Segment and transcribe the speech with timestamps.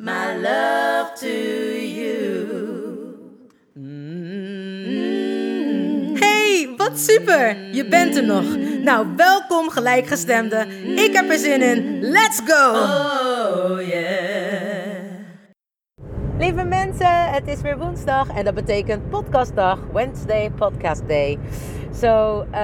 [0.00, 1.28] my love to
[1.76, 2.48] you.
[6.18, 7.56] Hey, wat super!
[7.72, 8.56] Je bent er nog.
[8.82, 10.66] Nou, welkom gelijkgestemde.
[10.96, 12.00] Ik heb er zin in.
[12.00, 12.70] Let's go!
[12.70, 14.80] Oh yeah.
[16.38, 21.38] Lieve mensen, het is weer woensdag en dat betekent podcastdag, Wednesday Podcast Day.
[22.00, 22.60] Zo, eh,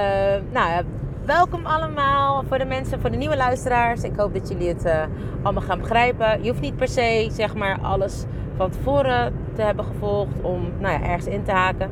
[0.51, 0.83] nou ja,
[1.27, 4.03] welkom allemaal voor de mensen, voor de nieuwe luisteraars.
[4.03, 5.03] Ik hoop dat jullie het eh,
[5.41, 6.43] allemaal gaan begrijpen.
[6.43, 8.23] Je hoeft niet per se, zeg maar, alles
[8.55, 11.91] van tevoren te hebben gevolgd om, nou ja, ergens in te haken.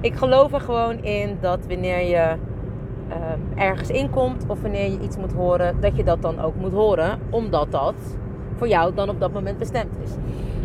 [0.00, 2.36] Ik geloof er gewoon in dat wanneer je
[3.08, 6.72] eh, ergens inkomt of wanneer je iets moet horen, dat je dat dan ook moet
[6.72, 7.94] horen, omdat dat
[8.56, 10.10] voor jou dan op dat moment bestemd is.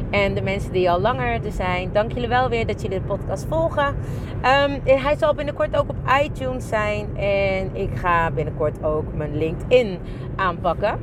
[0.09, 3.05] En de mensen die al langer er zijn, dank jullie wel weer dat jullie de
[3.05, 3.95] podcast volgen.
[4.41, 7.17] Ehm, hij zal binnenkort ook op iTunes zijn.
[7.17, 9.99] En ik ga binnenkort ook mijn LinkedIn
[10.35, 10.99] aanpakken.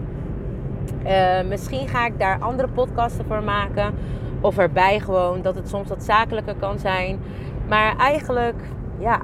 [1.03, 3.95] Eh, misschien ga ik daar andere podcasten voor maken.
[4.41, 7.19] Of erbij gewoon dat het soms wat zakelijker kan zijn.
[7.69, 8.57] Maar eigenlijk,
[8.99, 9.21] ja,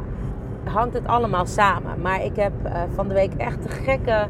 [0.64, 2.00] hangt het allemaal samen.
[2.00, 4.26] Maar ik heb eh, van de week echt de gekke...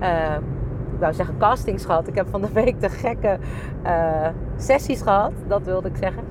[0.00, 0.51] ik
[1.02, 2.08] wou zeggen castings gehad.
[2.08, 3.38] Ik heb van de week de gekke
[3.82, 5.32] eh, sessies gehad.
[5.46, 6.24] Dat wilde ik zeggen.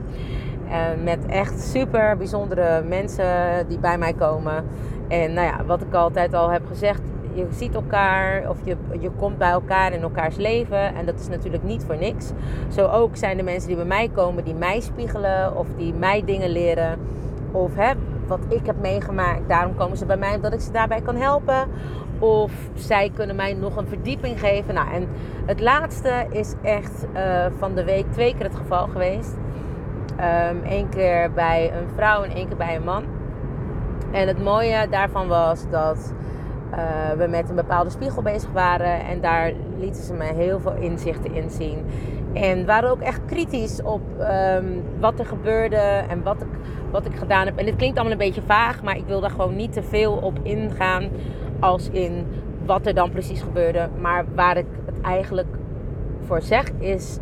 [1.03, 4.65] Met echt super bijzondere mensen die bij mij komen.
[5.07, 7.01] En nou ja, wat ik altijd al heb gezegd.
[7.33, 10.95] Je ziet elkaar of je, je komt bij elkaar in elkaars leven.
[10.95, 12.31] En dat is natuurlijk niet voor niks.
[12.69, 16.23] Zo ook zijn de mensen die bij mij komen, die mij spiegelen of die mij
[16.25, 16.99] dingen leren.
[17.51, 17.91] Of hè,
[18.27, 19.47] wat ik heb meegemaakt.
[19.47, 21.67] Daarom komen ze bij mij omdat ik ze daarbij kan helpen.
[22.21, 24.73] Of zij kunnen mij nog een verdieping geven.
[24.73, 25.07] Nou, en
[25.45, 29.37] het laatste is echt eh, van de week twee keer het geval geweest.
[30.63, 33.03] Eén keer bij een vrouw en één keer bij een man.
[34.11, 36.13] En het mooie daarvan was dat
[36.71, 39.05] eh, we met een bepaalde spiegel bezig waren.
[39.05, 41.85] En daar lieten ze me heel veel inzichten in zien.
[42.33, 44.65] En waren ook echt kritisch op ehm,
[44.99, 46.47] wat er gebeurde en wat ik,
[46.91, 47.57] wat ik gedaan heb.
[47.57, 50.13] En het klinkt allemaal een beetje vaag, maar ik wil daar gewoon niet te veel
[50.13, 51.09] op ingaan.
[51.61, 52.25] Als in
[52.66, 53.89] wat er dan precies gebeurde.
[54.01, 55.47] Maar waar ik het eigenlijk
[56.25, 57.17] voor zeg is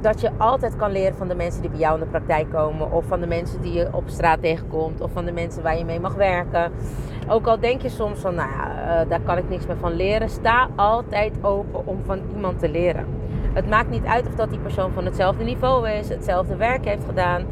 [0.00, 2.92] dat je altijd kan leren van de mensen die bij jou in de praktijk komen.
[2.92, 5.00] Of van de mensen die je op straat tegenkomt.
[5.00, 6.72] Of van de mensen waar je mee mag werken.
[7.28, 9.92] Ook al denk je soms van, nou ja, eh, daar kan ik niks meer van
[9.92, 10.28] leren.
[10.28, 13.06] Sta altijd open om van iemand te leren.
[13.52, 16.08] Het maakt niet uit of dat die persoon van hetzelfde niveau is.
[16.08, 17.44] Hetzelfde werk heeft gedaan.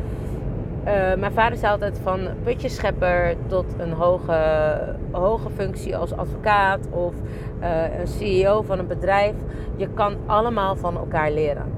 [0.88, 4.34] Eh, mijn vader zei altijd van putjeschepper tot een hoge,
[5.10, 7.14] hoge functie als advocaat of
[7.60, 9.34] eh, een CEO van een bedrijf.
[9.76, 11.72] Je kan allemaal van elkaar leren.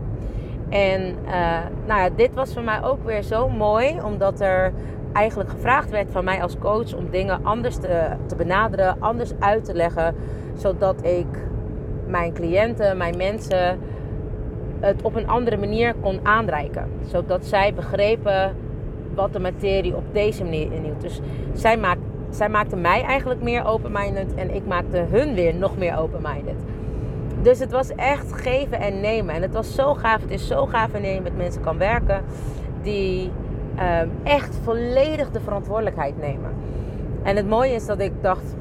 [0.69, 4.73] En eh, nou ja, dit was voor mij ook weer zo mooi, omdat er
[5.13, 9.65] eigenlijk gevraagd werd van mij als coach om dingen anders te, te benaderen, anders uit
[9.65, 10.15] te leggen,
[10.55, 11.27] zodat ik
[12.07, 13.79] mijn cliënten, mijn mensen
[14.81, 16.91] het op een andere manier kon aanreiken.
[17.07, 18.55] Zodat zij begrepen
[19.15, 21.01] wat de materie op deze manier inhield.
[21.01, 21.21] Dus
[21.53, 22.01] zij, maakt,
[22.31, 26.57] zij maakte mij eigenlijk meer open-minded en ik maakte hun weer nog meer open-minded.
[27.43, 29.35] Dus het was echt geven en nemen.
[29.35, 30.21] En het was zo gaaf.
[30.21, 32.25] Het is zo gaaf wanneer je met mensen kan werken
[32.83, 33.31] die
[33.77, 36.51] ehm, echt volledig de verantwoordelijkheid nemen.
[37.23, 38.57] En het mooie is dat ik dacht,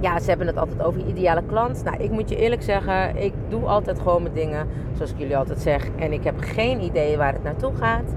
[0.00, 1.84] ja, ze hebben het altijd over ideale klant.
[1.84, 5.36] Nou, ik moet je eerlijk zeggen, ik doe altijd gewoon mijn dingen zoals ik jullie
[5.36, 5.88] altijd zeg.
[5.98, 8.14] En ik heb geen idee waar het naartoe gaat.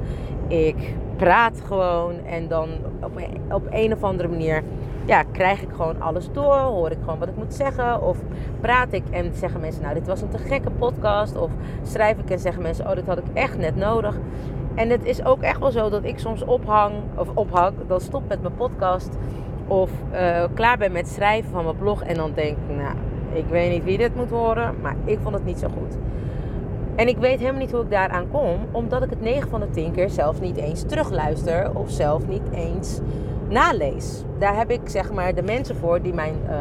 [0.47, 2.69] Ik praat gewoon en dan
[3.03, 4.63] op een, op een of andere manier
[5.05, 6.55] ja, krijg ik gewoon alles door.
[6.55, 8.01] Hoor ik gewoon wat ik moet zeggen.
[8.01, 8.17] Of
[8.61, 11.37] praat ik en zeggen mensen, nou, dit was een te gekke podcast.
[11.37, 11.51] Of
[11.83, 14.15] schrijf ik en zeggen mensen, oh, dit had ik echt net nodig.
[14.75, 18.27] En het is ook echt wel zo dat ik soms ophang, of ophang, dan stop
[18.27, 19.17] met mijn podcast.
[19.67, 22.03] Of eh, klaar ben met schrijven van mijn blog.
[22.03, 22.95] En dan denk ik, nou,
[23.33, 25.97] ik weet niet wie dit moet horen, maar ik vond het niet zo goed.
[26.97, 29.69] En ik weet helemaal niet hoe ik daaraan kom, omdat ik het 9 van de
[29.69, 32.99] 10 keer zelf niet eens terugluister of zelf niet eens
[33.49, 34.23] nalees.
[34.39, 36.55] Daar heb ik zeg maar de mensen voor die mijn uh,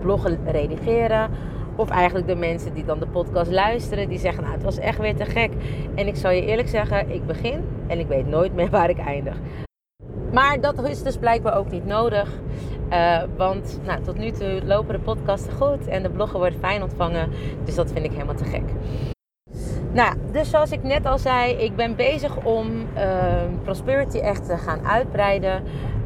[0.00, 1.30] bloggen redigeren.
[1.76, 4.98] Of eigenlijk de mensen die dan de podcast luisteren, die zeggen: Nou, het was echt
[4.98, 5.50] weer te gek.
[5.94, 8.98] En ik zal je eerlijk zeggen, ik begin en ik weet nooit meer waar ik
[8.98, 9.36] eindig.
[10.32, 12.28] Maar dat is dus blijkbaar ook niet nodig.
[12.90, 16.82] Uh, want nou, tot nu toe lopen de podcasten goed en de bloggen worden fijn
[16.82, 17.30] ontvangen.
[17.64, 18.64] Dus dat vind ik helemaal te gek.
[19.92, 22.66] Nou, dus zoals ik net al zei, ik ben bezig om
[22.96, 25.62] uh, Prosperity echt te gaan uitbreiden.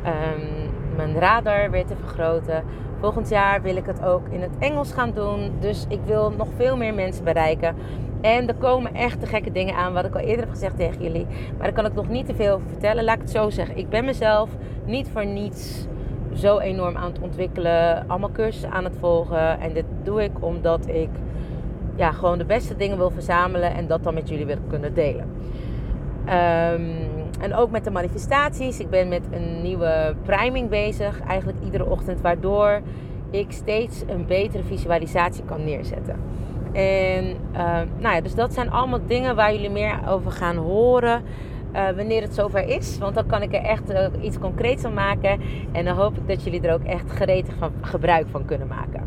[0.07, 2.65] Um, mijn radar weer te vergroten.
[3.00, 5.52] Volgend jaar wil ik het ook in het Engels gaan doen.
[5.61, 7.75] Dus ik wil nog veel meer mensen bereiken.
[8.20, 11.02] En er komen echt de gekke dingen aan, wat ik al eerder heb gezegd tegen
[11.02, 11.26] jullie.
[11.56, 13.05] Maar daar kan ik nog niet te veel over vertellen.
[13.05, 13.76] Laat ik het zo zeggen.
[13.76, 14.50] Ik ben mezelf
[14.85, 15.87] niet voor niets
[16.35, 18.05] zo enorm aan het ontwikkelen.
[18.08, 19.61] Allemaal cursussen aan het volgen.
[19.61, 21.11] En dit doe ik omdat ik
[21.94, 23.75] ja, gewoon de beste dingen wil verzamelen.
[23.75, 25.25] En dat dan met jullie wil kunnen delen.
[26.29, 27.10] Um,
[27.41, 28.81] en ook met de manifestaties.
[28.81, 31.21] Ik ben met een nieuwe priming bezig.
[31.21, 32.21] Eigenlijk iedere ochtend.
[32.21, 32.81] Waardoor
[33.31, 36.17] ik steeds een betere visualisatie kan neerzetten.
[36.73, 41.23] En uh, nou ja, dus dat zijn allemaal dingen waar jullie meer over gaan horen.
[41.75, 42.99] Uh, wanneer het zover is.
[42.99, 45.41] Want dan kan ik er echt uh, iets concreets van maken.
[45.73, 49.03] En dan hoop ik dat jullie er ook echt gretig van, gebruik van kunnen maken.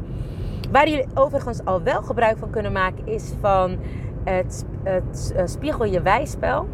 [0.71, 3.77] Waar jullie overigens al wel gebruik van kunnen maken is van
[4.23, 6.67] het, het spiegel je wijspel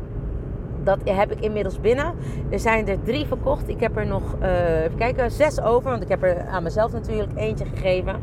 [0.84, 2.14] dat heb ik inmiddels binnen.
[2.50, 3.70] Er zijn er drie verkocht.
[3.70, 5.90] Ik heb er nog, uh, even kijken, zes over.
[5.90, 8.16] Want ik heb er aan mezelf natuurlijk eentje gegeven.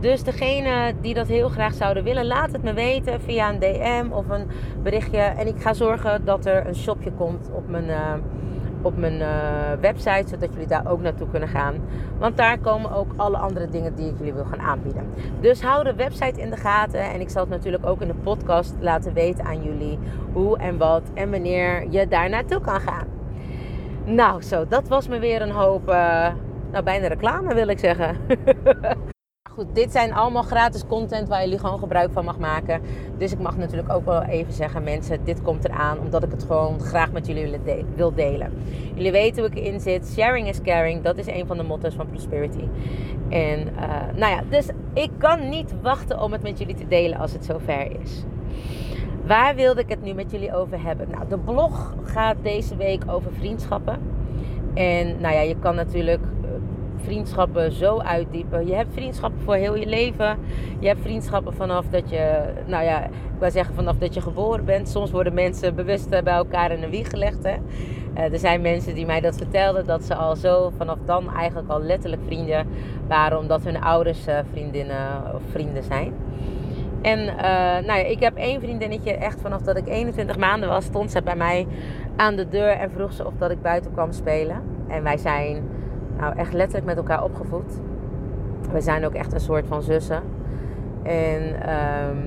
[0.00, 4.06] Dus degene die dat heel graag zouden willen, laat het me weten via een DM
[4.10, 4.46] of een
[4.82, 5.18] berichtje.
[5.18, 7.84] En ik ga zorgen dat er een shopje komt op mijn...
[7.88, 8.12] Uh,
[8.82, 9.28] op mijn uh,
[9.80, 11.74] website, zodat jullie daar ook naartoe kunnen gaan.
[12.18, 15.06] Want daar komen ook alle andere dingen die ik jullie wil gaan aanbieden.
[15.40, 17.00] Dus hou de website in de gaten.
[17.00, 19.98] En ik zal het natuurlijk ook in de podcast laten weten aan jullie
[20.32, 23.06] hoe en wat en wanneer je daar naartoe kan gaan.
[24.04, 25.88] Nou, zo, dat was me weer een hoop.
[25.88, 26.28] Uh,
[26.72, 28.16] nou, bijna reclame wil ik zeggen.
[29.54, 32.80] Goed, dit zijn allemaal gratis content waar jullie gewoon gebruik van mag maken.
[33.18, 36.42] Dus ik mag natuurlijk ook wel even zeggen, mensen, dit komt eraan omdat ik het
[36.42, 37.58] gewoon graag met jullie
[37.94, 38.52] wil delen.
[38.94, 40.08] Jullie weten hoe ik erin zit.
[40.08, 41.02] Sharing is caring.
[41.02, 42.68] Dat is een van de motto's van Prosperity.
[43.28, 47.18] En uh, nou ja, dus ik kan niet wachten om het met jullie te delen
[47.18, 48.24] als het zover is.
[49.26, 51.10] Waar wilde ik het nu met jullie over hebben?
[51.10, 54.00] Nou, de blog gaat deze week over vriendschappen.
[54.74, 56.22] En nou ja, je kan natuurlijk
[57.02, 58.66] vriendschappen zo uitdiepen.
[58.66, 60.38] Je hebt vriendschappen voor heel je leven.
[60.78, 64.64] Je hebt vriendschappen vanaf dat je, nou ja, ik wil zeggen vanaf dat je geboren
[64.64, 64.88] bent.
[64.88, 67.42] Soms worden mensen bewust bij elkaar in een wieg gelegd.
[67.42, 67.54] Hè?
[68.16, 71.70] Uh, er zijn mensen die mij dat vertelden, dat ze al zo vanaf dan eigenlijk
[71.70, 72.66] al letterlijk vrienden
[73.08, 76.12] waren, omdat hun ouders uh, vriendinnen of vrienden zijn.
[77.02, 80.84] En uh, nou ja, ik heb één vriendinnetje, echt vanaf dat ik 21 maanden was,
[80.84, 81.66] stond ze bij mij
[82.16, 84.62] aan de deur en vroeg ze of dat ik buiten kwam spelen.
[84.88, 85.62] En wij zijn
[86.22, 87.80] nou echt letterlijk met elkaar opgevoed.
[88.72, 90.22] We zijn ook echt een soort van zussen.
[91.02, 92.18] En um,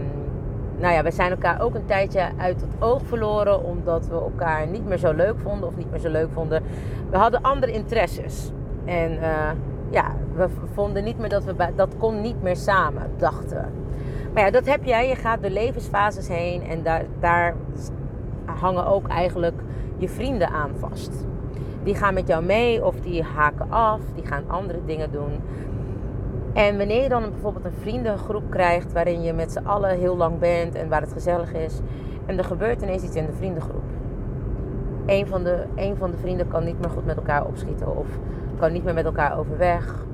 [0.77, 3.63] nou ja, we zijn elkaar ook een tijdje uit het oog verloren.
[3.63, 5.67] Omdat we elkaar niet meer zo leuk vonden.
[5.67, 6.63] Of niet meer zo leuk vonden.
[7.09, 8.51] We hadden andere interesses.
[8.85, 9.49] En uh,
[9.89, 11.55] ja, we vonden niet meer dat we...
[11.75, 13.67] Dat kon niet meer samen, dachten we.
[14.33, 15.07] Maar ja, dat heb jij.
[15.07, 16.63] Je gaat door levensfases heen.
[16.63, 17.55] En daar, daar
[18.45, 19.61] hangen ook eigenlijk
[19.97, 21.25] je vrienden aan vast
[21.85, 25.31] die gaan met jou mee of die haken af, die gaan andere dingen doen.
[26.53, 30.39] En wanneer je dan bijvoorbeeld een vriendengroep krijgt waarin je met z'n allen heel lang
[30.39, 31.79] bent en waar het gezellig is,
[32.25, 33.83] en er gebeurt ineens iets in de vriendengroep.
[35.05, 38.07] Een van de, een van de vrienden kan niet meer goed met elkaar opschieten of
[38.59, 40.05] kan niet meer met elkaar overweg.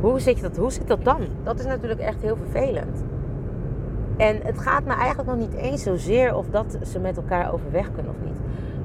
[0.00, 1.20] Hoe zit, dat, hoe zit dat dan?
[1.42, 3.04] Dat is natuurlijk echt heel vervelend.
[4.16, 7.92] En het gaat me eigenlijk nog niet eens zozeer of dat ze met elkaar overweg
[7.92, 8.40] kunnen of niet.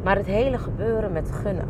[0.07, 1.67] Maar het hele gebeuren met gunnen,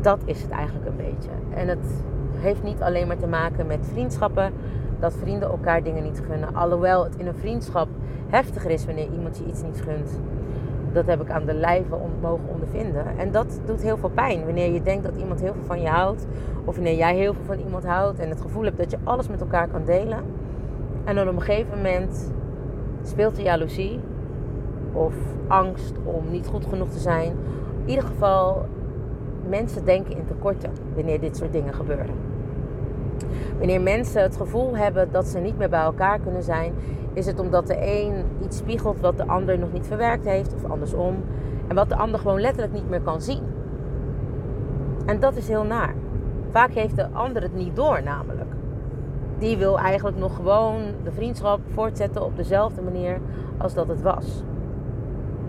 [0.00, 1.30] dat is het eigenlijk een beetje.
[1.54, 2.02] En het
[2.36, 4.52] heeft niet alleen maar te maken met vriendschappen,
[5.00, 6.54] dat vrienden elkaar dingen niet gunnen.
[6.54, 7.88] Alhoewel het in een vriendschap
[8.28, 10.20] heftiger is wanneer iemand je iets niet gunt.
[10.92, 13.18] Dat heb ik aan de lijve mogen ondervinden.
[13.18, 14.44] En dat doet heel veel pijn.
[14.44, 16.26] Wanneer je denkt dat iemand heel veel van je houdt.
[16.64, 18.18] Of wanneer jij heel veel van iemand houdt.
[18.18, 20.18] En het gevoel hebt dat je alles met elkaar kan delen.
[21.04, 22.32] En dan op een gegeven moment
[23.02, 24.00] speelt de jaloezie
[24.92, 25.14] of
[25.46, 27.32] angst om niet goed genoeg te zijn.
[27.82, 28.66] In ieder geval,
[29.48, 32.14] mensen denken in tekorten wanneer dit soort dingen gebeuren.
[33.58, 36.74] Wanneer mensen het gevoel hebben dat ze niet meer bij elkaar kunnen zijn,
[37.12, 40.70] is het omdat de een iets spiegelt wat de ander nog niet verwerkt heeft, of
[40.70, 41.24] andersom.
[41.68, 43.42] En wat de ander gewoon letterlijk niet meer kan zien.
[45.06, 45.94] En dat is heel naar.
[46.50, 48.48] Vaak heeft de ander het niet door, namelijk.
[49.38, 53.18] die wil eigenlijk nog gewoon de vriendschap voortzetten op dezelfde manier
[53.58, 54.42] als dat het was.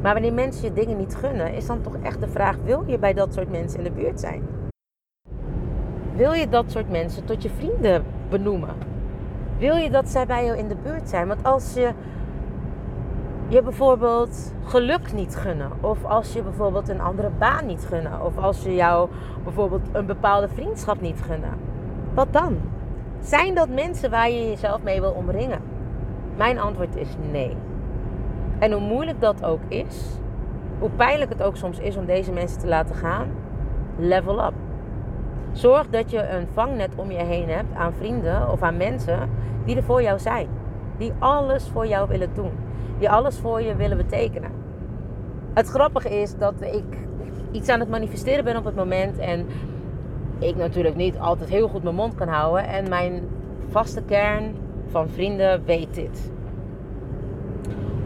[0.02, 2.98] Maar wanneer mensen je dingen niet gunnen, is dan toch echt de vraag: wil je
[2.98, 4.44] bij dat soort mensen in de buurt zijn?
[6.16, 8.76] Wil je dat soort mensen tot je vrienden benoemen?
[9.58, 11.28] Wil je dat zij bij jou in de buurt zijn?
[11.28, 11.92] Want als je
[13.48, 18.38] je bijvoorbeeld geluk niet gunnen, of als je bijvoorbeeld een andere baan niet gunnen, of
[18.38, 19.10] als je jou
[19.44, 21.54] bijvoorbeeld een bepaalde vriendschap niet gunnen,
[22.14, 22.58] wat dan?
[23.20, 25.62] Zijn dat mensen waar je jezelf mee wil omringen?
[26.38, 27.58] Mijn antwoord is nee.
[28.62, 30.06] En hoe moeilijk dat ook is,
[30.80, 33.28] hoe pijnlijk het ook soms is om deze mensen te laten gaan,
[33.98, 34.54] level up.
[35.52, 39.30] Zorg dat je een vangnet om je heen hebt aan vrienden of aan mensen
[39.66, 40.48] die er voor jou zijn.
[40.98, 42.52] Die alles voor jou willen doen.
[43.00, 44.52] Die alles voor je willen betekenen.
[45.54, 46.98] Het grappige is dat ik
[47.52, 49.18] iets aan het manifesteren ben op het moment.
[49.18, 49.48] En
[50.40, 52.68] ik natuurlijk niet altijd heel goed mijn mond kan houden.
[52.68, 53.28] En mijn
[53.70, 54.56] vaste kern
[54.88, 56.31] van vrienden weet dit.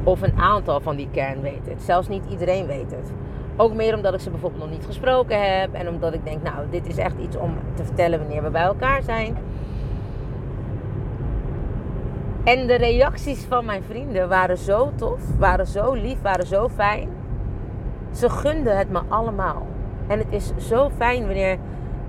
[0.06, 1.82] Of een aantal van die kern weet het.
[1.82, 3.12] Zelfs niet iedereen weet het.
[3.56, 5.74] Ook meer omdat ik ze bijvoorbeeld nog niet gesproken heb.
[5.74, 8.64] En omdat ik denk, nou, dit is echt iets om te vertellen wanneer we bij
[8.64, 9.38] elkaar zijn.
[12.44, 17.10] En de reacties van mijn vrienden waren zo tof, waren zo lief, waren zo fijn.
[18.12, 19.68] Ze gunden het me allemaal.
[20.08, 21.58] En het is zo fijn wanneer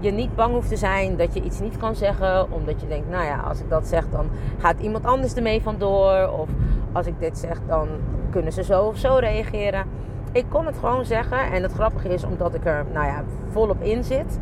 [0.01, 2.53] je niet bang hoeft te zijn dat je iets niet kan zeggen.
[2.53, 6.29] Omdat je denkt, nou ja, als ik dat zeg, dan gaat iemand anders ermee vandoor.
[6.39, 6.49] Of
[6.97, 7.89] als ik dit zeg, dan
[8.31, 9.85] kunnen ze zo of zo reageren.
[10.33, 11.53] Ik kon het gewoon zeggen.
[11.53, 14.39] En het grappige is, omdat ik er nou ja, volop in zit.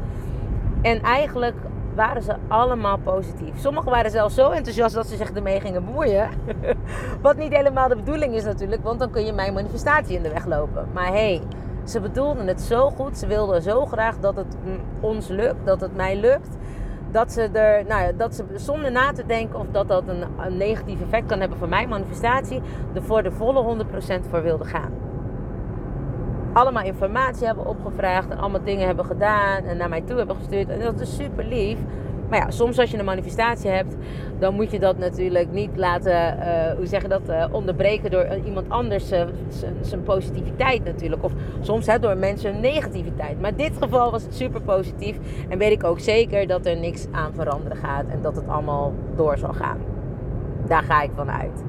[0.83, 1.55] En eigenlijk
[1.95, 3.59] waren ze allemaal positief.
[3.59, 6.29] Sommigen waren zelfs zo enthousiast dat ze zich ermee gingen bemoeien.
[7.23, 10.29] Wat niet helemaal de bedoeling is natuurlijk, want dan kun je mijn manifestatie in de
[10.29, 10.89] weg lopen.
[10.93, 11.41] Maar hey,
[11.85, 13.19] ze bedoelden het zo goed.
[13.19, 14.57] Ze wilden zo graag dat het
[15.01, 16.57] ons lukt, dat het mij lukt.
[17.15, 20.57] Dat ze er, nou ja, dat ze zonder na te denken of dat dat een,
[20.57, 22.61] negatief effect kan hebben voor mijn manifestatie,
[22.95, 24.93] er voor de volle 100% voor wilden gaan
[26.55, 30.69] allemaal informatie hebben opgevraagd en allemaal dingen hebben gedaan en naar mij toe hebben gestuurd.
[30.69, 31.79] En dat is super lief.
[32.29, 33.97] Maar ja, soms als je een manifestatie hebt,
[34.39, 38.27] dan moet je dat natuurlijk niet laten, uh, hoe zeg je dat, uh, onderbreken door
[38.45, 39.23] iemand anders uh,
[39.81, 41.25] zijn positiviteit natuurlijk.
[41.25, 43.41] Of soms hè, door mensen negativiteit.
[43.41, 46.77] Maar in dit geval was het super positief en weet ik ook zeker dat er
[46.77, 49.79] niks aan veranderen gaat en dat het allemaal door zal gaan.
[50.67, 51.65] Daar ga ik van uit.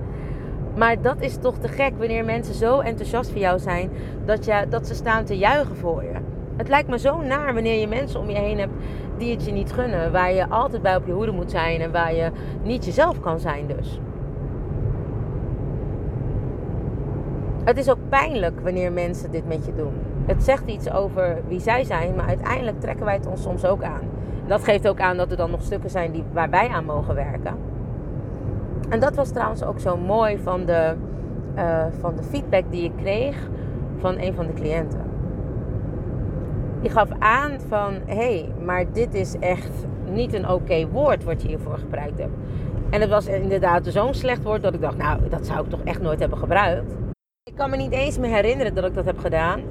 [0.76, 3.90] Maar dat is toch te gek wanneer mensen zo enthousiast voor jou zijn
[4.26, 6.35] dat, dat ze staan te juichen voor je.
[6.56, 8.74] Het lijkt me zo naar wanneer je mensen om je heen hebt
[9.18, 10.12] die het je niet gunnen.
[10.12, 12.32] Waar je altijd bij op je hoede moet zijn en waar je
[12.64, 14.00] niet jezelf kan zijn dus.
[17.64, 19.94] Het is ook pijnlijk wanneer mensen dit met je doen.
[20.26, 23.84] Het zegt iets over wie zij zijn, maar uiteindelijk trekken wij het ons soms ook
[23.84, 24.10] aan.
[24.48, 27.16] Dat geeft ook aan dat er dan nog stukken zijn die, waar wij aan mogen
[27.16, 27.56] werken.
[28.90, 30.96] En dat was trouwens ook zo mooi van de,
[31.56, 33.50] uh, van de feedback die ik kreeg
[33.98, 35.05] van een van de cliënten.
[36.86, 41.42] Die gaf aan van, hé, hey, maar dit is echt niet een oké woord wat
[41.42, 42.34] je hiervoor gebruikt hebt.
[42.90, 45.84] En het was inderdaad zo'n slecht woord dat ik dacht, nou, dat zou ik toch
[45.84, 46.96] echt nooit hebben gebruikt.
[47.44, 49.62] Ik kan me niet eens meer herinneren dat ik dat heb gedaan.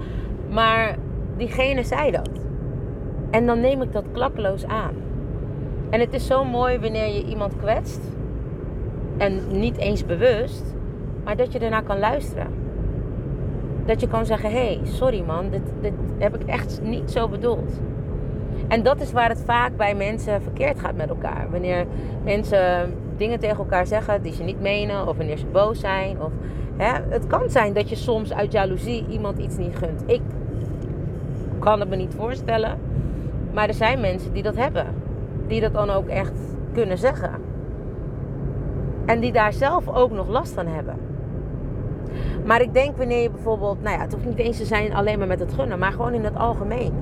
[0.50, 0.96] Maar
[1.36, 2.30] diegene zei dat.
[3.30, 4.94] En dan neem ik dat klakkeloos aan.
[5.90, 8.00] En het is zo mooi wanneer je iemand kwetst
[9.18, 10.74] en niet eens bewust,
[11.24, 12.63] maar dat je ernaar kan luisteren.
[13.84, 17.28] Dat je kan zeggen: hé, hey, sorry man, dit, dit heb ik echt niet zo
[17.28, 17.80] bedoeld.
[18.68, 21.46] En dat is waar het vaak bij mensen verkeerd gaat met elkaar.
[21.50, 21.86] Wanneer
[22.24, 26.22] mensen dingen tegen elkaar zeggen die ze niet menen, of wanneer ze boos zijn.
[26.22, 26.30] Of,
[26.76, 30.02] hè, het kan zijn dat je soms uit jaloezie iemand iets niet gunt.
[30.06, 30.22] Ik
[31.58, 32.78] kan het me niet voorstellen,
[33.52, 34.86] maar er zijn mensen die dat hebben,
[35.46, 36.32] die dat dan ook echt
[36.72, 37.30] kunnen zeggen.
[39.06, 41.03] En die daar zelf ook nog last van hebben.
[42.44, 45.18] Maar ik denk wanneer je bijvoorbeeld, nou ja, het hoeft niet eens te zijn alleen
[45.18, 46.92] maar met het gunnen, maar gewoon in het algemeen.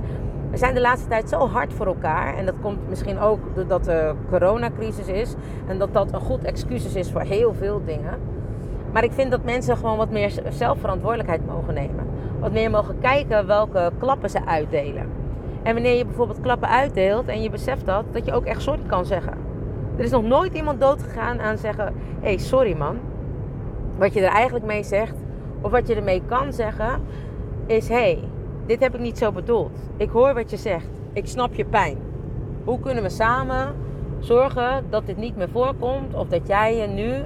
[0.50, 2.36] We zijn de laatste tijd zo hard voor elkaar.
[2.36, 5.34] En dat komt misschien ook doordat de coronacrisis is.
[5.66, 8.18] En dat dat een goed excuus is voor heel veel dingen.
[8.92, 12.06] Maar ik vind dat mensen gewoon wat meer zelfverantwoordelijkheid mogen nemen.
[12.40, 15.06] Wat meer mogen kijken welke klappen ze uitdelen.
[15.62, 18.82] En wanneer je bijvoorbeeld klappen uitdeelt en je beseft dat, dat je ook echt sorry
[18.86, 19.32] kan zeggen.
[19.96, 21.84] Er is nog nooit iemand dood gegaan aan zeggen:
[22.20, 22.98] hé, hey, sorry man.
[23.96, 25.14] Wat je er eigenlijk mee zegt,
[25.62, 27.00] of wat je ermee kan zeggen,
[27.66, 28.18] is: hé, hey,
[28.66, 29.78] dit heb ik niet zo bedoeld.
[29.96, 30.88] Ik hoor wat je zegt.
[31.12, 31.98] Ik snap je pijn.
[32.64, 33.74] Hoe kunnen we samen
[34.18, 37.22] zorgen dat dit niet meer voorkomt, of dat jij je nu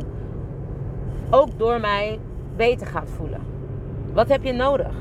[1.30, 2.18] ook door mij
[2.56, 3.40] beter gaat voelen?
[4.12, 4.92] Wat heb je nodig?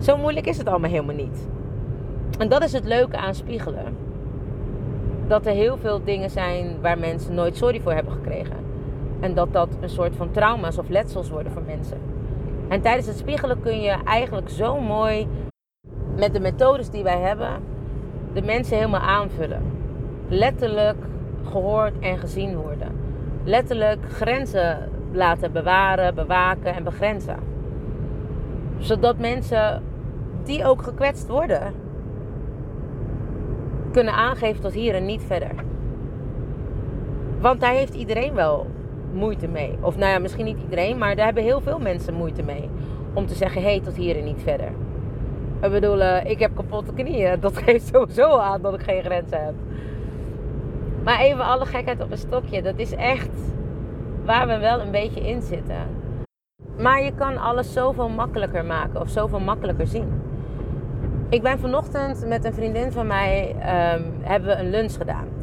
[0.00, 1.48] Zo moeilijk is het allemaal helemaal niet.
[2.38, 3.96] En dat is het leuke aan spiegelen
[5.26, 8.63] dat er heel veel dingen zijn waar mensen nooit sorry voor hebben gekregen.
[9.20, 11.98] En dat dat een soort van trauma's of letsels worden voor mensen.
[12.68, 15.28] En tijdens het spiegelen kun je eigenlijk zo mooi
[16.16, 17.50] met de methodes die wij hebben,
[18.32, 19.62] de mensen helemaal aanvullen.
[20.28, 20.96] Letterlijk
[21.44, 22.88] gehoord en gezien worden.
[23.44, 27.36] Letterlijk grenzen laten bewaren, bewaken en begrenzen.
[28.78, 29.82] Zodat mensen
[30.44, 31.74] die ook gekwetst worden,
[33.92, 35.54] kunnen aangeven tot hier en niet verder.
[37.40, 38.66] Want daar heeft iedereen wel
[39.14, 39.78] moeite mee.
[39.80, 42.68] Of nou ja, misschien niet iedereen, maar daar hebben heel veel mensen moeite mee.
[43.12, 44.70] Om te zeggen, hé, hey, tot hier en niet verder.
[45.62, 47.40] Ik bedoel, uh, ik heb kapotte knieën.
[47.40, 49.54] Dat geeft sowieso aan dat ik geen grenzen heb.
[51.04, 52.62] Maar even alle gekheid op een stokje.
[52.62, 53.30] Dat is echt
[54.24, 56.02] waar we wel een beetje in zitten.
[56.78, 59.00] Maar je kan alles zoveel makkelijker maken.
[59.00, 60.22] Of zoveel makkelijker zien.
[61.28, 63.48] Ik ben vanochtend met een vriendin van mij...
[63.50, 65.33] Um, hebben we een lunch gedaan.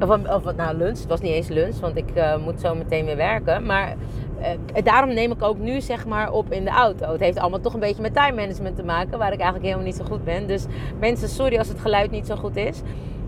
[0.00, 0.98] Of, of nou, lunch.
[0.98, 3.66] Het was niet eens lunch, want ik uh, moet zo meteen weer werken.
[3.66, 3.94] Maar
[4.40, 7.12] uh, daarom neem ik ook nu zeg maar op in de auto.
[7.12, 9.84] Het heeft allemaal toch een beetje met time management te maken, waar ik eigenlijk helemaal
[9.84, 10.46] niet zo goed ben.
[10.46, 10.64] Dus
[10.98, 12.80] mensen, sorry als het geluid niet zo goed is.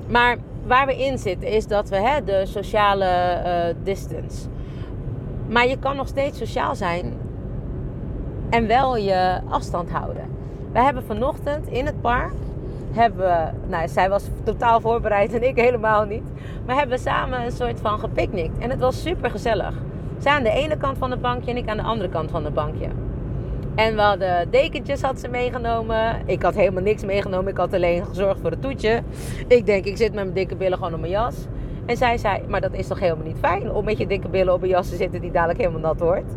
[0.08, 0.36] Maar
[0.66, 3.06] waar we in zitten is dat we hè, de sociale
[3.44, 4.48] uh, distance.
[5.48, 7.12] Maar je kan nog steeds sociaal zijn
[8.50, 10.24] en wel je afstand houden.
[10.72, 12.32] We hebben vanochtend in het park
[12.92, 16.24] hebben nou, zij was totaal voorbereid en ik helemaal niet.
[16.66, 18.58] Maar hebben we samen een soort van gepicnict.
[18.58, 19.74] En het was super gezellig.
[20.18, 22.44] Zij aan de ene kant van het bankje en ik aan de andere kant van
[22.44, 22.86] het bankje.
[23.74, 26.16] En we hadden dekentjes had ze meegenomen.
[26.26, 27.50] Ik had helemaal niks meegenomen.
[27.50, 29.02] Ik had alleen gezorgd voor het toetje.
[29.46, 31.34] Ik denk, ik zit met mijn dikke billen gewoon op mijn jas.
[31.86, 34.54] En zij zei, maar dat is toch helemaal niet fijn om met je dikke billen
[34.54, 36.32] op een jas te zitten die dadelijk helemaal nat wordt.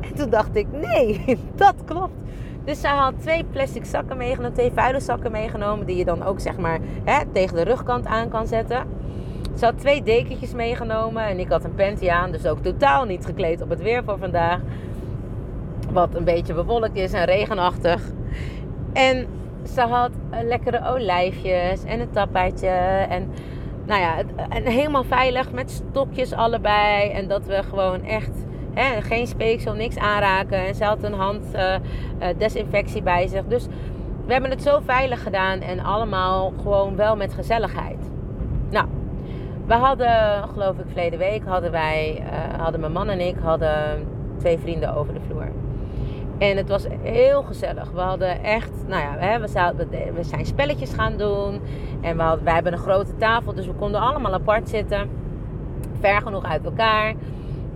[0.00, 2.12] En toen dacht ik, nee, dat klopt.
[2.68, 6.40] Dus zij had twee plastic zakken meegenomen, twee vuile zakken meegenomen, die je dan ook
[6.40, 8.86] zeg maar hè, tegen de rugkant aan kan zetten.
[9.58, 13.26] Ze had twee dekentjes meegenomen en ik had een panty aan, dus ook totaal niet
[13.26, 14.60] gekleed op het weer voor vandaag.
[15.92, 18.02] Wat een beetje bewolkt is en regenachtig.
[18.92, 19.26] En
[19.74, 20.10] ze had
[20.42, 22.68] lekkere olijfjes en een tapijtje
[23.08, 23.30] en
[23.86, 24.16] nou ja,
[24.48, 27.10] en helemaal veilig met stokjes allebei.
[27.10, 28.46] En dat we gewoon echt
[29.00, 30.66] Geen speeksel, niks aanraken.
[30.66, 31.74] En ze had een hand uh,
[32.38, 33.44] desinfectie bij zich.
[33.44, 33.66] Dus
[34.26, 38.10] we hebben het zo veilig gedaan en allemaal gewoon wel met gezelligheid.
[38.70, 38.86] Nou,
[39.66, 44.06] we hadden, geloof ik, verleden week hadden wij, uh, hadden mijn man en ik, hadden
[44.38, 45.48] twee vrienden over de vloer.
[46.38, 47.90] En het was heel gezellig.
[47.90, 49.40] We hadden echt, nou ja,
[49.76, 51.60] we, we zijn spelletjes gaan doen.
[52.00, 55.10] En we, hadden, we hebben een grote tafel, dus we konden allemaal apart zitten.
[56.00, 57.14] Ver genoeg uit elkaar.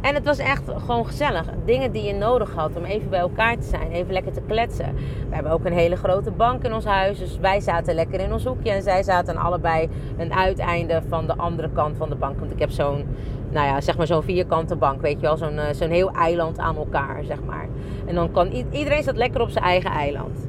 [0.02, 1.46] En het was echt gewoon gezellig.
[1.64, 4.94] Dingen die je nodig had om even bij elkaar te zijn, even lekker te kletsen.
[5.28, 7.18] We hebben ook een hele grote bank in ons huis.
[7.18, 8.70] Dus wij zaten lekker in ons hoekje.
[8.70, 9.88] En zij zaten allebei
[10.18, 12.38] een uiteinde van de andere kant van de bank.
[12.38, 13.06] Want ik heb zo'n,
[13.50, 15.00] nou ja, zeg maar zo'n vierkante bank.
[15.00, 17.68] Weet je wel, zo'n eh, zo'n heel eiland aan elkaar, zeg maar.
[18.06, 20.48] En dan kan iedereen zat lekker op zijn eigen eiland.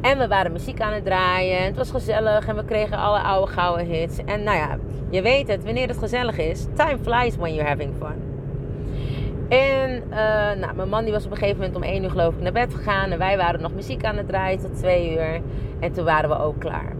[0.00, 1.64] En we waren muziek aan het draaien.
[1.64, 4.18] Het was gezellig en we kregen alle oude gouden hits.
[4.24, 4.78] En nou ja,
[5.10, 8.25] je weet het, wanneer het gezellig is, time flies when you're having fun.
[9.48, 10.16] En uh,
[10.60, 12.52] nou, mijn man die was op een gegeven moment om 1 uur geloof ik naar
[12.52, 13.10] bed gegaan.
[13.10, 15.40] En wij waren nog muziek aan het draaien tot 2 uur.
[15.80, 16.92] En toen waren we ook klaar.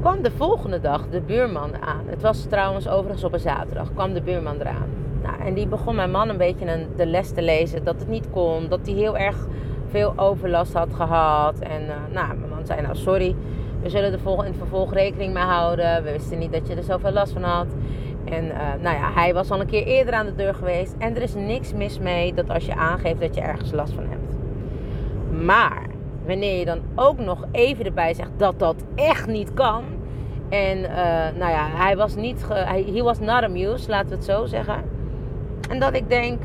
[0.00, 2.02] Kwam de volgende dag de buurman aan.
[2.06, 3.92] Het was trouwens overigens op een zaterdag.
[3.92, 4.88] Kwam de buurman eraan.
[5.22, 7.84] Nou, en die begon mijn man een beetje een, de les te lezen.
[7.84, 8.68] Dat het niet kon.
[8.68, 9.46] Dat hij heel erg
[9.90, 11.58] veel overlast had gehad.
[11.58, 13.34] En uh, nou, mijn man zei nou sorry.
[13.82, 16.02] We zullen er in het vervolg rekening mee houden.
[16.02, 17.66] We wisten niet dat je er zoveel last van had.
[18.24, 20.94] En uh, nou ja, hij was al een keer eerder aan de deur geweest.
[20.98, 24.06] En er is niks mis mee dat als je aangeeft dat je ergens last van
[24.08, 24.36] hebt.
[25.44, 25.86] Maar
[26.26, 29.84] wanneer je dan ook nog even erbij zegt dat dat echt niet kan.
[30.48, 30.88] En uh,
[31.38, 32.44] nou ja, hij was niet.
[32.48, 34.82] Hij was not amused, laten we het zo zeggen.
[35.70, 36.42] En dat ik denk: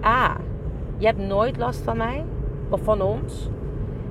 [0.00, 0.34] ah,
[0.96, 2.24] je hebt nooit last van mij
[2.68, 3.48] of van ons.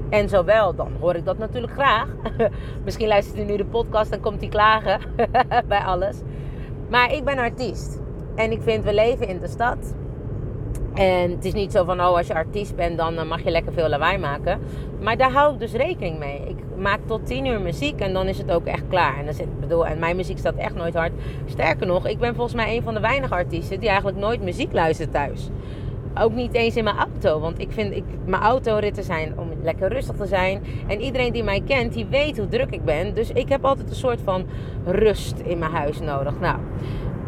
[0.09, 2.07] En zowel, dan hoor ik dat natuurlijk graag.
[2.85, 4.99] Misschien luistert u nu de podcast en komt hij klagen
[5.67, 6.21] bij alles.
[6.93, 7.99] Maar ik ben artiest.
[8.35, 9.95] En ik vind, we leven in de stad.
[10.93, 13.73] En het is niet zo van, oh, als je artiest bent, dan mag je lekker
[13.73, 14.59] veel lawaai maken.
[15.01, 16.41] Maar daar hou ik dus rekening mee.
[16.47, 19.17] Ik maak tot 10 uur muziek en dan is het ook echt klaar.
[19.17, 21.11] En, dan zit, bedoel, en mijn muziek staat echt nooit hard.
[21.45, 24.73] Sterker nog, ik ben volgens mij een van de weinige artiesten die eigenlijk nooit muziek
[24.73, 25.49] luistert thuis.
[26.19, 27.39] Ook niet eens in mijn auto.
[27.39, 30.63] Want ik vind, ik, mijn autoritten zijn om lekker rustig te zijn.
[30.87, 33.13] En iedereen die mij kent, die weet hoe druk ik ben.
[33.13, 34.45] Dus ik heb altijd een soort van
[34.85, 36.39] rust in mijn huis nodig.
[36.39, 36.57] Nou,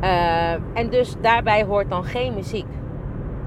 [0.04, 2.66] uh, en dus daarbij hoort dan geen muziek.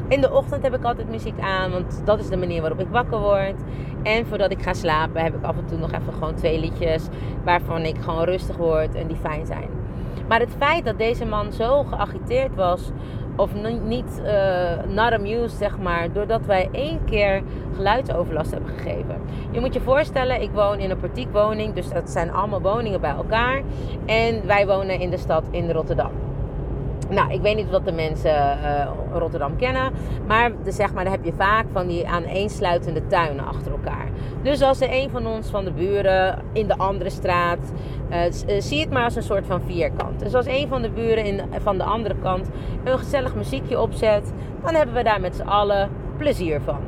[0.09, 2.89] In de ochtend heb ik altijd muziek aan, want dat is de manier waarop ik
[2.91, 3.61] wakker word.
[4.03, 7.07] En voordat ik ga slapen heb ik af en toe nog even gewoon twee liedjes
[7.45, 9.69] waarvan ik gewoon rustig word en die fijn zijn.
[10.29, 12.91] Maar het feit dat deze man zo geagiteerd was,
[13.39, 13.51] of
[13.85, 17.43] niet uh, not zeg maar, doordat wij één keer
[17.75, 19.21] geluidsoverlast hebben gegeven.
[19.51, 23.15] Je moet je voorstellen, ik woon in een portiekwoning, dus dat zijn allemaal woningen bij
[23.15, 23.63] elkaar.
[24.07, 26.28] En wij wonen in de stad in Rotterdam.
[27.11, 28.31] Nou, ik weet niet of de mensen
[28.63, 29.93] uh, Rotterdam kennen.
[30.27, 34.09] Maar, de, zeg maar dan heb je vaak van die aaneensluitende tuinen achter elkaar.
[34.43, 37.73] Dus als er een van ons van de buren in de andere straat.
[38.11, 38.19] Uh,
[38.59, 40.21] zie het maar als een soort van vierkant.
[40.21, 42.49] Dus als een van de buren in, van de andere kant
[42.85, 44.33] een gezellig muziekje opzet.
[44.63, 46.79] Dan hebben we daar met z'n allen plezier van.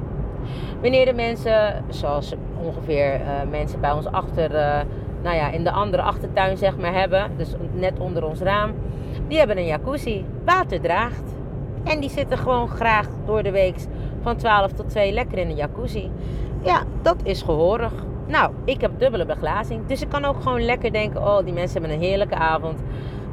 [0.80, 4.50] Wanneer de mensen, zoals ongeveer mensen bij ons achter.
[5.22, 7.30] nou ja, in de andere achtertuin zeg maar hebben.
[7.36, 8.74] Dus net onder ons raam
[9.30, 10.24] die hebben een jacuzzi.
[10.44, 11.34] Water draagt.
[11.84, 13.76] En die zitten gewoon graag door de week
[14.22, 16.10] van 12 tot 2 lekker in een jacuzzi.
[16.62, 17.92] Ja, dat is gehoorig.
[18.26, 19.86] Nou, ik heb dubbele beglazing.
[19.86, 22.80] Dus ik kan ook gewoon lekker denken: oh, die mensen hebben een heerlijke avond.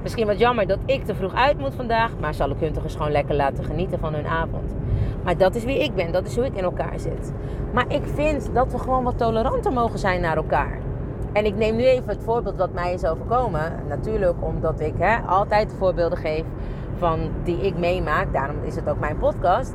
[0.01, 2.11] Misschien wat jammer dat ik te vroeg uit moet vandaag.
[2.19, 4.75] Maar zal ik hun toch eens gewoon lekker laten genieten van hun avond.
[5.23, 6.11] Maar dat is wie ik ben.
[6.11, 7.33] Dat is hoe ik in elkaar zit.
[7.73, 10.86] Maar ik vind dat we gewoon wat toleranter mogen zijn naar elkaar.
[11.37, 13.73] En ik neem nu even het voorbeeld wat mij is overkomen.
[13.87, 16.43] Natuurlijk omdat ik hè, altijd voorbeelden geef
[16.97, 18.33] van die ik meemaak.
[18.33, 19.73] Daarom is het ook mijn podcast.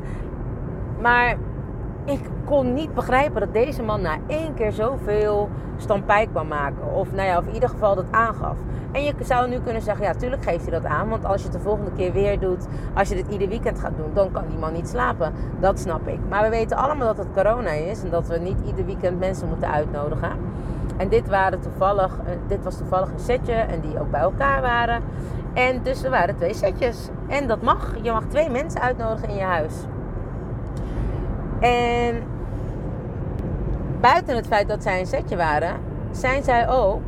[1.01, 1.37] Maar
[2.05, 6.95] ik kon niet begrijpen dat deze man na één keer zoveel stampij kwam maken.
[6.95, 8.57] Of, nou ja, of in ieder geval dat aangaf.
[8.93, 11.09] En je zou nu kunnen zeggen, ja, tuurlijk geeft hij dat aan.
[11.09, 13.97] Want als je het de volgende keer weer doet, als je dit ieder weekend gaat
[13.97, 15.33] doen, dan kan die man niet slapen.
[15.61, 16.19] Dat snap ik.
[16.29, 19.49] Maar we weten allemaal dat het corona is en dat we niet ieder weekend mensen
[19.49, 20.31] moeten uitnodigen.
[20.97, 24.61] En dit, waren toevallig, eh, dit was toevallig een setje en die ook bij elkaar
[24.61, 25.03] waren.
[25.55, 27.09] En dus er waren twee setjes.
[27.29, 27.95] En dat mag.
[28.03, 29.75] Je mag twee mensen uitnodigen in je huis.
[31.61, 32.23] En
[34.01, 35.77] buiten het feit dat zij een setje waren,
[36.11, 37.01] zijn zij ook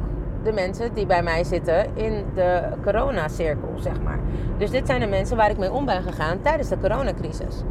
[0.42, 4.18] de mensen die bij mij zitten in de coronacirkel, zeg maar.
[4.58, 7.62] Dus dit zijn de mensen waar ik mee om ben gegaan tijdens de coronacrisis.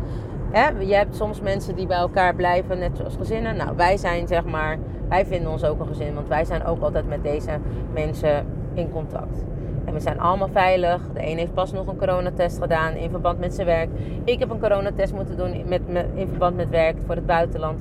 [0.80, 3.56] Je hebt soms mensen die bij elkaar blijven, net zoals gezinnen.
[3.56, 4.78] Nou, wij zijn zeg maar,
[5.14, 7.52] wij vinden ons ook een gezin, want wij zijn ook altijd met deze
[7.94, 9.44] mensen in contact.
[9.86, 11.02] En we zijn allemaal veilig.
[11.14, 13.90] De een heeft pas nog een coronatest gedaan in verband met zijn werk.
[14.24, 15.82] Ik heb een coronatest moeten doen met,
[16.14, 17.80] in verband met werk voor het buitenland.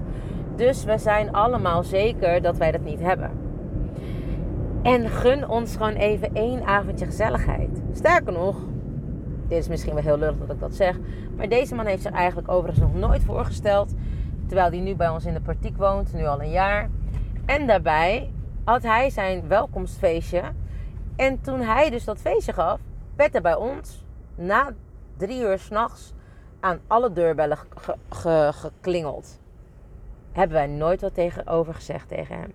[0.57, 3.31] Dus we zijn allemaal zeker dat wij dat niet hebben.
[4.83, 7.83] En gun ons gewoon even één avondje gezelligheid.
[7.93, 8.57] Sterker nog,
[9.49, 10.99] dit is misschien wel heel lullig dat ik dat zeg.
[11.37, 13.95] Maar deze man heeft zich eigenlijk overigens nog nooit voorgesteld.
[14.47, 16.89] Terwijl hij nu bij ons in de praktijk woont, nu al een jaar.
[17.47, 18.31] En daarbij
[18.65, 20.43] had hij zijn welkomstfeestje.
[21.17, 22.81] En toen hij dus dat feestje gaf,
[23.17, 24.73] werd er bij ons na
[25.17, 26.13] drie uur s'nachts
[26.61, 27.59] aan alle deurbellen
[28.51, 29.41] geklingeld.
[30.33, 32.53] Hebben wij nooit wat tegenover gezegd tegen hem.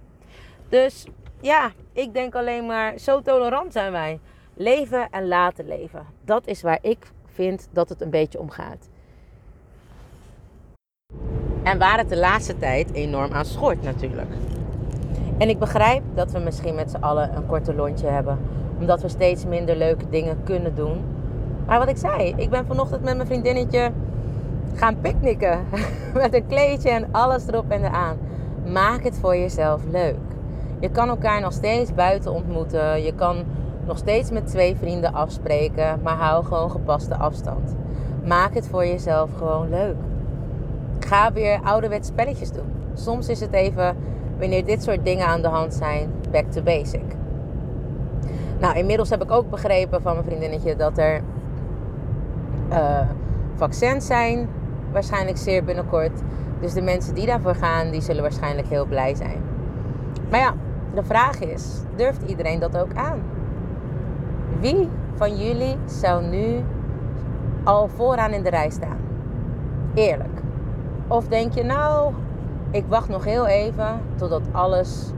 [0.70, 1.08] Dus
[1.42, 4.20] ja, ik denk alleen maar, zo tolerant zijn wij.
[4.54, 6.06] Leven en laten leven.
[6.26, 8.90] Dat is waar ik vind dat het een beetje om gaat.
[11.64, 14.30] En waar het de laatste tijd enorm aan schort natuurlijk.
[15.38, 18.40] En ik begrijp dat we misschien met z'n allen een korte lontje hebben.
[18.80, 21.02] Omdat we steeds minder leuke dingen kunnen doen.
[21.66, 23.92] Maar wat ik zei, ik ben vanochtend met mijn vriendinnetje
[24.74, 25.60] gaan picknicken.
[26.14, 28.18] met een kleedje en alles erop en eraan.
[28.72, 30.18] Maak het voor jezelf leuk.
[30.80, 33.04] Je kan elkaar nog steeds buiten ontmoeten.
[33.04, 33.44] Je kan
[33.86, 37.76] nog steeds met twee vrienden afspreken, maar hou gewoon gepaste afstand.
[38.26, 39.96] Maak het voor jezelf gewoon leuk.
[41.00, 42.74] Ga weer ouderwets spelletjes doen.
[42.94, 43.96] Soms is het even,
[44.40, 47.16] wanneer dit soort dingen aan de hand zijn, back to basic.
[48.60, 51.22] Nou, inmiddels heb ik ook begrepen van mijn vriendinnetje dat er
[52.70, 53.00] uh,
[53.56, 54.50] vaccins zijn,
[54.92, 56.22] waarschijnlijk zeer binnenkort.
[56.60, 59.42] Dus de mensen die daarvoor gaan, die zullen waarschijnlijk heel blij zijn.
[60.30, 60.54] Maar ja,
[60.94, 63.22] de vraag is, durft iedereen dat ook aan?
[64.60, 66.64] Wie van jullie zou nu
[67.64, 68.98] al vooraan in de rij staan?
[69.94, 70.42] Eerlijk.
[71.08, 72.14] Of denk je nou,
[72.72, 75.12] ik wacht nog heel even totdat alles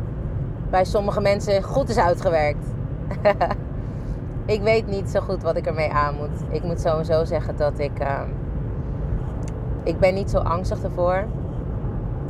[0.70, 2.66] bij sommige mensen goed is uitgewerkt.
[4.46, 6.56] ik weet niet zo goed wat ik ermee aan moet.
[6.56, 8.02] Ik moet sowieso zeggen dat ik.
[8.02, 8.22] Uh,
[9.84, 11.26] ik ben niet zo angstig ervoor.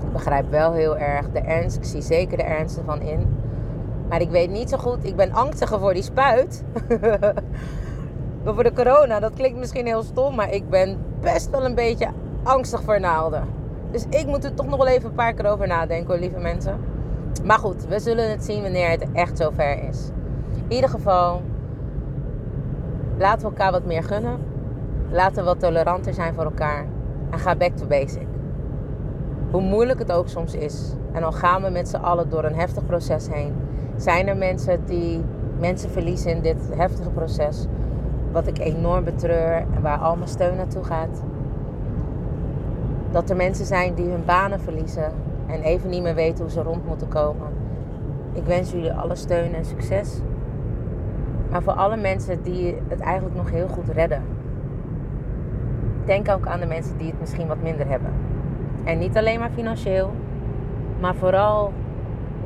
[0.01, 1.77] Ik begrijp wel heel erg de ernst.
[1.77, 3.37] Ik zie zeker de ernst ervan in.
[4.09, 5.05] Maar ik weet niet zo goed.
[5.05, 6.63] Ik ben angstiger voor die spuit.
[8.45, 9.19] voor de corona.
[9.19, 10.35] Dat klinkt misschien heel stom.
[10.35, 12.07] Maar ik ben best wel een beetje
[12.43, 13.58] angstig voor naalden.
[13.91, 16.39] Dus ik moet er toch nog wel even een paar keer over nadenken hoor, lieve
[16.39, 16.79] mensen.
[17.43, 20.09] Maar goed, we zullen het zien wanneer het echt zover is.
[20.53, 21.41] In ieder geval,
[23.17, 24.37] laten we elkaar wat meer gunnen.
[25.11, 26.85] Laten we wat toleranter zijn voor elkaar.
[27.29, 28.27] En ga back to basic.
[29.51, 30.93] Hoe moeilijk het ook soms is.
[31.11, 33.53] En al gaan we met z'n allen door een heftig proces heen.
[33.95, 35.23] Zijn er mensen die
[35.59, 37.65] mensen verliezen in dit heftige proces.
[38.31, 41.23] Wat ik enorm betreur en waar al mijn steun naartoe gaat.
[43.11, 45.11] Dat er mensen zijn die hun banen verliezen
[45.47, 47.47] en even niet meer weten hoe ze rond moeten komen.
[48.33, 50.19] Ik wens jullie alle steun en succes.
[51.49, 54.23] Maar voor alle mensen die het eigenlijk nog heel goed redden.
[56.05, 58.11] Denk ook aan de mensen die het misschien wat minder hebben.
[58.83, 60.11] En niet alleen maar financieel,
[60.99, 61.73] maar vooral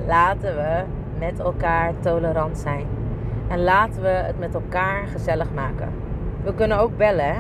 [0.08, 0.84] laten we
[1.20, 2.86] met elkaar tolerant zijn.
[3.48, 5.90] En laten we het met elkaar gezellig maken.
[6.44, 7.26] We kunnen ook bellen.
[7.26, 7.40] Hè?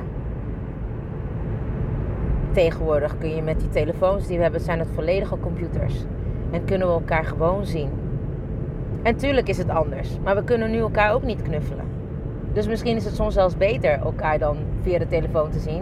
[2.53, 5.93] Tegenwoordig kun je met die telefoons die we hebben, zijn het volledige computers.
[6.51, 7.89] En kunnen we elkaar gewoon zien.
[9.03, 11.85] En tuurlijk is het anders, maar we kunnen nu elkaar ook niet knuffelen.
[12.53, 15.79] Dus misschien is het soms zelfs beter elkaar dan via de telefoon te zien.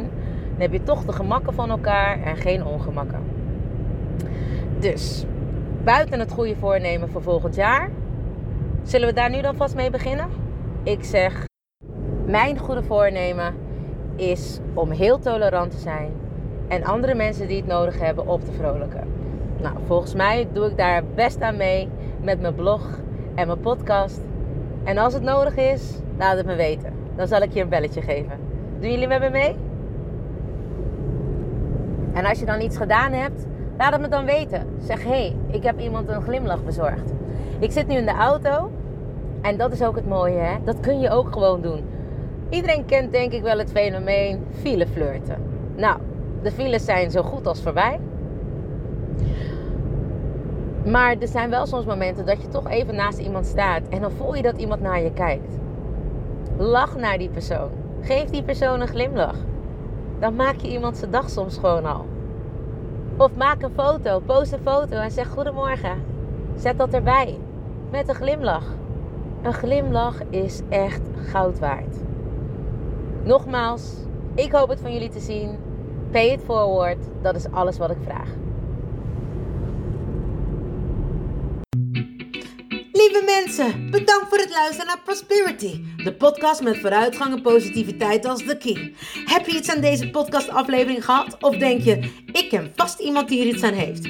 [0.51, 3.19] Dan heb je toch de gemakken van elkaar en geen ongemakken.
[4.79, 5.25] Dus,
[5.83, 7.89] buiten het goede voornemen voor volgend jaar,
[8.83, 10.29] zullen we daar nu dan vast mee beginnen?
[10.83, 11.45] Ik zeg,
[12.25, 13.55] mijn goede voornemen
[14.15, 16.11] is om heel tolerant te zijn
[16.71, 19.03] en andere mensen die het nodig hebben op te vrolijken.
[19.61, 21.89] Nou, volgens mij doe ik daar best aan mee
[22.21, 22.99] met mijn blog
[23.35, 24.19] en mijn podcast.
[24.83, 26.93] En als het nodig is, laat het me weten.
[27.15, 28.39] Dan zal ik je een belletje geven.
[28.79, 29.55] Doen jullie met me mee?
[32.13, 33.45] En als je dan iets gedaan hebt,
[33.77, 34.67] laat het me dan weten.
[34.81, 37.13] Zeg, hé, hey, ik heb iemand een glimlach bezorgd.
[37.59, 38.71] Ik zit nu in de auto.
[39.41, 40.57] En dat is ook het mooie, hè?
[40.63, 41.83] Dat kun je ook gewoon doen.
[42.49, 45.37] Iedereen kent denk ik wel het fenomeen fileflirten.
[45.75, 45.97] Nou,
[46.41, 47.99] de files zijn zo goed als voorbij.
[50.85, 54.11] Maar er zijn wel soms momenten dat je toch even naast iemand staat en dan
[54.11, 55.57] voel je dat iemand naar je kijkt.
[56.57, 57.69] Lach naar die persoon.
[58.01, 59.35] Geef die persoon een glimlach.
[60.19, 62.05] Dan maak je iemand zijn dag soms gewoon al.
[63.17, 66.03] Of maak een foto, post een foto en zeg goedemorgen.
[66.55, 67.37] Zet dat erbij.
[67.91, 68.65] Met een glimlach.
[69.41, 71.97] Een glimlach is echt goud waard.
[73.23, 73.93] Nogmaals,
[74.35, 75.57] ik hoop het van jullie te zien.
[76.11, 76.97] Pay it forward.
[77.21, 78.29] Dat is alles wat ik vraag.
[82.91, 88.45] Lieve mensen, bedankt voor het luisteren naar Prosperity, de podcast met vooruitgang en positiviteit als
[88.45, 88.93] de key.
[89.25, 93.41] Heb je iets aan deze podcastaflevering gehad of denk je, ik ken vast iemand die
[93.41, 94.09] er iets aan heeft?